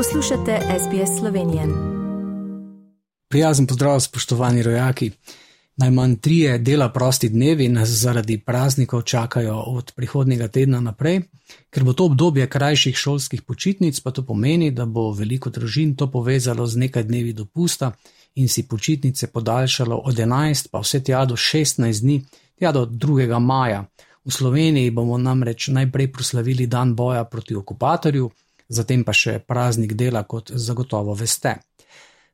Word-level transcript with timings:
Poslušate 0.00 0.58
SBS 0.78 1.18
Slovenije. 1.18 1.62
Prijazen 3.28 3.66
pozdrav, 3.66 4.00
spoštovani 4.00 4.62
rojaki. 4.62 5.10
Najmanj 5.76 6.16
trije 6.16 6.58
dela 6.58 6.88
prosti 6.92 7.28
dnevi 7.28 7.68
nas 7.68 7.88
zaradi 7.88 8.38
praznikov 8.38 9.02
čakajo 9.02 9.56
od 9.56 9.92
prihodnjega 9.96 10.48
tedna 10.48 10.80
naprej, 10.80 11.20
ker 11.70 11.84
bo 11.84 11.92
to 11.92 12.04
obdobje 12.04 12.46
krajših 12.46 12.96
šolskih 12.96 13.42
počitnic, 13.42 14.00
pa 14.00 14.10
to 14.10 14.22
pomeni, 14.26 14.70
da 14.70 14.86
bo 14.86 15.12
veliko 15.12 15.50
družin 15.50 15.96
to 15.96 16.10
povezalo 16.10 16.66
z 16.66 16.76
nekaj 16.76 17.02
dnevi 17.02 17.32
dopusta 17.32 17.92
in 18.34 18.48
si 18.48 18.68
počitnice 18.68 19.26
podaljšalo 19.26 19.96
od 19.96 20.14
11 20.14 20.68
pa 20.72 20.80
vse 20.80 21.04
tja 21.04 21.24
do 21.24 21.36
16 21.36 22.00
dni, 22.00 22.24
tja 22.58 22.72
do 22.72 22.86
2. 22.86 23.38
maja. 23.38 23.84
V 24.24 24.32
Sloveniji 24.32 24.90
bomo 24.90 25.18
namreč 25.18 25.68
najprej 25.68 26.12
proslavili 26.12 26.66
dan 26.66 26.94
boja 26.94 27.24
proti 27.24 27.54
okupatorju, 27.54 28.30
zatem 28.70 29.04
pa 29.04 29.12
še 29.12 29.40
praznik 29.46 29.92
dela, 29.98 30.22
kot 30.24 30.52
zagotovo 30.54 31.14
veste. 31.18 31.56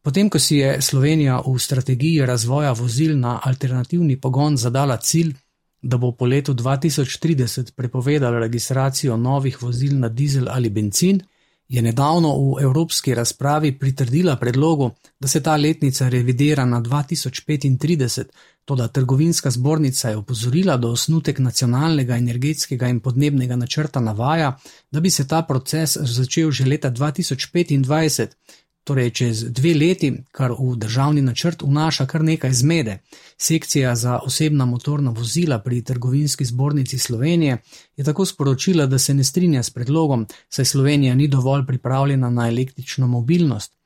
Potem, 0.00 0.30
ko 0.32 0.38
si 0.40 0.62
je 0.62 0.78
Slovenija 0.80 1.42
v 1.44 1.58
strategiji 1.60 2.24
razvoja 2.26 2.72
vozil 2.72 3.18
na 3.18 3.36
alternativni 3.44 4.16
pogon 4.16 4.56
zadala 4.56 4.96
cilj, 4.96 5.34
da 5.82 5.96
bo 5.96 6.12
po 6.12 6.26
letu 6.26 6.54
2030 6.54 7.74
prepovedala 7.76 8.38
registracijo 8.40 9.16
novih 9.16 9.62
vozil 9.62 9.98
na 9.98 10.08
dizel 10.08 10.48
ali 10.48 10.70
benzin, 10.70 11.20
je 11.70 11.82
nedavno 11.82 12.30
v 12.36 12.62
evropski 12.62 13.14
razpravi 13.14 13.78
pritrdila 13.78 14.36
predlogu, 14.36 14.90
da 15.20 15.28
se 15.28 15.42
ta 15.42 15.56
letnica 15.56 16.08
revidira 16.08 16.64
na 16.64 16.80
2035, 16.80 18.24
toda 18.64 18.88
trgovinska 18.88 19.50
zbornica 19.50 20.08
je 20.08 20.16
opozorila, 20.16 20.76
da 20.76 20.88
osnutek 20.88 21.38
nacionalnega 21.38 22.16
energetskega 22.16 22.88
in 22.88 23.00
podnebnega 23.00 23.56
načrta 23.56 24.00
navaja, 24.00 24.56
da 24.90 25.00
bi 25.00 25.10
se 25.10 25.28
ta 25.28 25.42
proces 25.42 25.96
začel 25.96 26.50
že 26.50 26.66
leta 26.66 26.90
2025, 26.90 28.28
torej 28.90 29.10
čez 29.14 29.44
dve 29.54 29.70
leti, 29.78 30.08
kar 30.34 30.50
v 30.58 30.74
državni 30.76 31.22
načrt 31.22 31.62
vnaša 31.62 32.06
kar 32.10 32.24
nekaj 32.26 32.52
zmede. 32.52 32.98
Sekcija 33.38 33.94
za 33.94 34.18
osebna 34.26 34.64
motorna 34.66 35.10
vozila 35.14 35.58
pri 35.62 35.82
trgovinski 35.82 36.44
zbornici 36.44 36.98
Slovenije 36.98 37.58
je 37.96 38.04
tako 38.04 38.26
sporočila, 38.26 38.86
da 38.86 38.98
se 38.98 39.14
ne 39.14 39.24
strinja 39.24 39.62
s 39.62 39.70
predlogom, 39.70 40.26
saj 40.48 40.64
Slovenija 40.64 41.14
ni 41.14 41.28
dovolj 41.28 41.66
pripravljena 41.66 42.30
na 42.30 42.48
električno 42.48 43.06
mobilnost. 43.06 43.76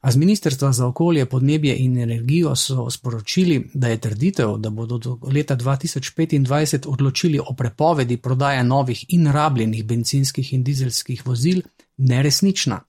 A 0.00 0.12
z 0.12 0.16
Ministrstva 0.16 0.72
za 0.72 0.86
okolje, 0.86 1.26
podnebje 1.26 1.76
in 1.78 1.98
energijo 1.98 2.54
so 2.56 2.90
sporočili, 2.90 3.70
da 3.74 3.88
je 3.88 4.00
trditev, 4.00 4.56
da 4.58 4.70
bodo 4.70 4.98
do 4.98 5.18
leta 5.32 5.56
2025 5.56 6.86
odločili 6.86 7.40
o 7.40 7.54
prepovedi 7.58 8.16
prodaje 8.16 8.64
novih 8.64 9.04
in 9.08 9.26
rabljenih 9.26 9.84
benzinskih 9.84 10.52
in 10.52 10.64
dizelskih 10.64 11.26
vozil, 11.26 11.62
neresnična. 11.96 12.80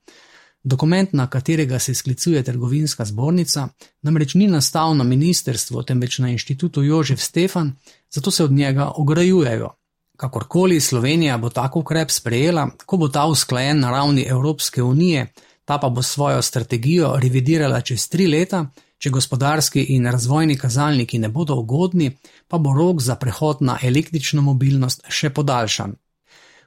Dokument, 0.65 1.13
na 1.13 1.27
katerega 1.27 1.79
se 1.79 1.93
sklicuje 1.93 2.43
trgovinska 2.43 3.05
zbornica, 3.05 3.67
namreč 4.01 4.33
ni 4.33 4.47
nastal 4.47 4.95
na 4.97 5.03
ministrstvu, 5.03 5.83
temveč 5.83 6.17
na 6.19 6.29
inštitutu 6.29 6.83
Jožef 6.83 7.21
Stefan, 7.21 7.73
zato 8.13 8.31
se 8.31 8.43
od 8.43 8.51
njega 8.51 8.91
ograjujejo. 8.95 9.69
Kakorkoli 10.17 10.79
Slovenija 10.79 11.37
bo 11.37 11.49
tako 11.49 11.79
ukrep 11.79 12.11
sprejela, 12.11 12.69
ko 12.85 12.97
bo 12.97 13.07
ta 13.07 13.25
usklajen 13.25 13.79
na 13.79 13.91
ravni 13.91 14.25
Evropske 14.29 14.83
unije, 14.83 15.27
ta 15.65 15.77
pa 15.77 15.89
bo 15.89 16.01
svojo 16.01 16.41
strategijo 16.41 17.13
revidirala 17.21 17.81
čez 17.81 18.09
tri 18.09 18.27
leta, 18.27 18.65
če 18.97 19.09
gospodarski 19.09 19.83
in 19.83 20.07
razvojni 20.07 20.57
kazalniki 20.57 21.19
ne 21.19 21.29
bodo 21.29 21.55
ugodni, 21.55 22.17
pa 22.47 22.57
bo 22.57 22.73
rok 22.73 23.01
za 23.01 23.15
prehod 23.15 23.61
na 23.61 23.77
električno 23.83 24.41
mobilnost 24.41 25.05
še 25.09 25.29
podaljšan. 25.29 25.95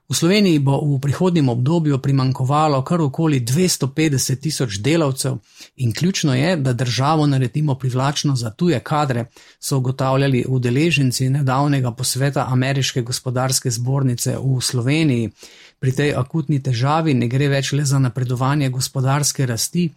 V 0.08 0.16
Sloveniji 0.16 0.58
bo 0.58 0.80
v 0.80 1.00
prihodnjem 1.04 1.48
obdobju 1.52 1.98
primankovalo 2.00 2.80
kar 2.82 3.00
okoli 3.00 3.40
250 3.44 4.40
tisoč 4.40 4.78
delavcev 4.80 5.36
in 5.76 5.92
ključno 5.92 6.34
je, 6.34 6.56
da 6.56 6.72
državo 6.72 7.26
naredimo 7.26 7.74
privlačno 7.74 8.36
za 8.36 8.50
tuje 8.50 8.80
kadre, 8.80 9.26
so 9.60 9.76
ugotavljali 9.76 10.44
udeleženci 10.48 11.28
nedavnega 11.30 11.92
posveta 11.92 12.46
Ameriške 12.48 13.02
gospodarske 13.02 13.70
zbornice 13.70 14.38
v 14.40 14.60
Sloveniji. 14.60 15.30
Pri 15.78 15.92
tej 15.92 16.14
akutni 16.16 16.62
težavi 16.62 17.14
ne 17.14 17.28
gre 17.28 17.48
več 17.48 17.72
le 17.72 17.84
za 17.84 17.98
napredovanje 17.98 18.68
gospodarske 18.68 19.46
rasti, 19.46 19.90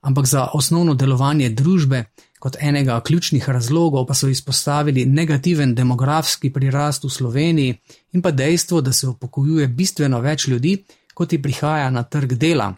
ampak 0.00 0.26
za 0.26 0.48
osnovno 0.54 0.94
delovanje 0.94 1.50
družbe, 1.50 2.04
kot 2.38 2.56
enega 2.60 3.00
ključnih 3.00 3.48
razlogov 3.48 4.06
pa 4.06 4.14
so 4.14 4.28
izpostavili 4.28 5.06
negativen 5.06 5.74
demografski 5.74 6.52
prirast 6.52 7.04
v 7.04 7.10
Sloveniji 7.10 7.76
in 8.12 8.22
pa 8.22 8.30
dejstvo, 8.30 8.80
da 8.80 8.92
se 8.92 9.08
upokojuje 9.08 9.68
bistveno 9.68 10.20
več 10.20 10.48
ljudi, 10.48 10.84
kot 11.14 11.32
jih 11.32 11.42
prihaja 11.42 11.90
na 11.90 12.02
trg 12.02 12.32
dela. 12.32 12.74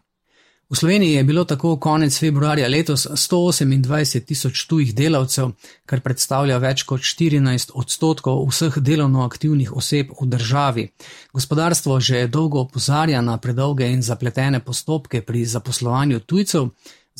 V 0.71 0.77
Sloveniji 0.77 1.13
je 1.13 1.25
bilo 1.25 1.45
tako 1.45 1.77
konec 1.81 2.19
februarja 2.19 2.69
letos 2.69 3.07
128 3.07 4.25
tisoč 4.25 4.67
tujih 4.69 4.95
delavcev, 4.95 5.55
kar 5.89 6.03
predstavlja 6.05 6.59
več 6.61 6.83
kot 6.85 7.01
14 7.01 7.73
odstotkov 7.73 8.43
vseh 8.51 8.77
delovno 8.85 9.25
aktivnih 9.25 9.73
oseb 9.73 10.13
v 10.21 10.27
državi. 10.29 10.85
Gospodarstvo 11.33 12.01
že 12.01 12.27
dolgo 12.29 12.61
opozarja 12.61 13.23
na 13.25 13.39
predolge 13.39 13.89
in 13.89 14.03
zapletene 14.03 14.61
postopke 14.61 15.23
pri 15.23 15.47
zaposlovanju 15.47 16.21
tujcev, 16.21 16.69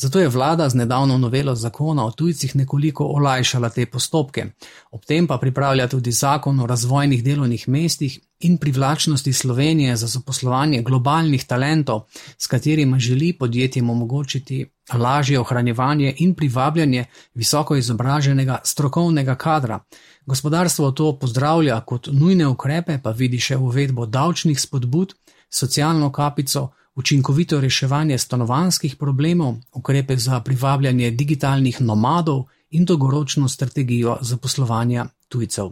Zato 0.01 0.19
je 0.19 0.29
vlada 0.29 0.69
z 0.69 0.75
nedavno 0.75 1.17
novelo 1.17 1.55
zakona 1.55 2.05
o 2.05 2.11
tujcih 2.11 2.55
nekoliko 2.55 3.03
olajšala 3.05 3.69
te 3.69 3.85
postopke. 3.85 4.45
Ob 4.91 5.03
tem 5.05 5.27
pa 5.27 5.37
pripravlja 5.37 5.87
tudi 5.87 6.11
zakon 6.11 6.59
o 6.59 6.67
razvojnih 6.67 7.23
delovnih 7.23 7.67
mestih 7.67 8.19
in 8.39 8.57
privlačnosti 8.57 9.33
Slovenije 9.33 9.95
za 9.95 10.07
zaposlovanje 10.07 10.81
globalnih 10.81 11.43
talentov, 11.45 12.01
s 12.37 12.47
katerima 12.47 12.99
želi 12.99 13.33
podjetjem 13.33 13.89
omogočiti 13.89 14.65
lažje 14.93 15.39
ohranjevanje 15.39 16.15
in 16.17 16.33
privabljanje 16.35 17.05
visoko 17.33 17.75
izobraženega 17.75 18.59
strokovnega 18.63 19.35
kadra. 19.35 19.79
Gospodarstvo 20.25 20.91
to 20.91 21.19
pozdravlja 21.19 21.81
kot 21.81 22.07
nujne 22.11 22.47
ukrepe, 22.47 22.99
pa 23.03 23.11
vidi 23.11 23.39
še 23.39 23.57
uvedbo 23.57 24.05
davčnih 24.05 24.59
spodbud, 24.59 25.13
socialno 25.49 26.11
kapico, 26.11 26.69
učinkovito 26.99 27.61
reševanje 27.61 28.17
stanovanskih 28.17 28.95
problemov, 28.95 29.55
ukrepe 29.73 30.17
za 30.17 30.39
privabljanje 30.39 31.11
digitalnih 31.11 31.81
nomadov 31.81 32.43
in 32.69 32.85
dolgoročno 32.85 33.47
strategijo 33.47 34.17
zaposlovanja 34.21 35.05
tujcev. 35.27 35.71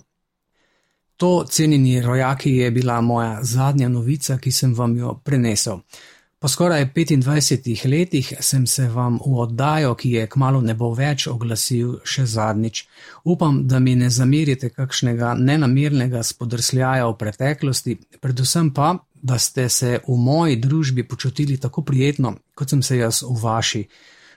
To, 1.18 1.46
cenjeni 1.50 2.02
rojaki, 2.02 2.52
je 2.56 2.72
bila 2.72 3.02
moja 3.02 3.40
zadnja 3.44 3.90
novica, 3.90 4.38
ki 4.38 4.52
sem 4.52 4.74
vam 4.74 4.98
jo 4.98 5.20
prenesel. 5.24 5.80
Po 6.40 6.48
skoraj 6.48 6.86
25 6.96 7.88
letih 7.90 8.34
sem 8.40 8.68
se 8.68 8.88
vam 8.88 9.16
v 9.26 9.40
oddajo, 9.42 9.96
ki 9.96 10.12
je 10.12 10.28
kmalo 10.30 10.62
ne 10.62 10.76
bo 10.78 10.92
več, 10.94 11.26
oglasil 11.28 11.96
še 12.06 12.26
zadnjič. 12.26 12.84
Upam, 13.24 13.64
da 13.68 13.80
mi 13.80 13.96
ne 13.96 14.10
zamerite 14.10 14.70
kakšnega 14.70 15.34
nenamernega 15.34 16.22
spodrsljaja 16.24 17.08
v 17.10 17.18
preteklosti, 17.18 17.98
predvsem 18.22 18.70
pa, 18.70 18.94
da 19.22 19.38
ste 19.40 19.70
se 19.70 20.00
v 20.08 20.18
moji 20.18 20.56
družbi 20.56 21.08
počutili 21.08 21.58
tako 21.58 21.82
prijetno, 21.82 22.36
kot 22.56 22.70
sem 22.70 22.84
se 22.84 22.98
jaz 22.98 23.22
v 23.22 23.42
vaši. 23.44 23.88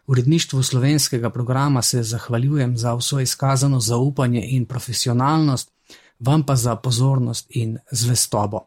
Uredništvu 0.07 0.63
slovenskega 0.63 1.31
programa 1.31 1.83
se 1.83 2.03
zahvaljujem 2.03 2.77
za 2.77 2.95
vso 2.95 3.21
izkazano 3.21 3.81
zaupanje 3.81 4.43
in 4.51 4.67
profesionalnost, 4.67 5.71
vam 6.19 6.43
pa 6.43 6.57
za 6.57 6.77
pozornost 6.77 7.47
in 7.51 7.79
zvestobo. 7.91 8.61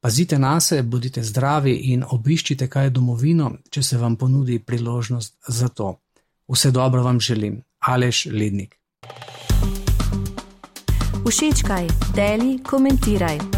Pazite 0.00 0.38
na 0.38 0.60
se, 0.60 0.82
bodite 0.82 1.22
zdravi 1.22 1.72
in 1.72 2.04
obiščite 2.10 2.68
kaj 2.68 2.90
domovino, 2.90 3.52
če 3.70 3.82
se 3.82 3.98
vam 3.98 4.16
ponudi 4.16 4.58
priložnost 4.58 5.36
za 5.48 5.68
to. 5.68 5.96
Vse 6.48 6.70
dobro 6.70 7.02
vam 7.02 7.20
želim, 7.20 7.62
Aleš 7.78 8.26
Lednik. 8.26 8.78
Všečkaj, 11.28 11.88
deli, 12.14 12.58
komentiraj. 12.62 13.57